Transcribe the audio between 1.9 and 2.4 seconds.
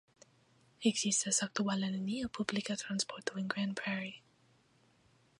neniu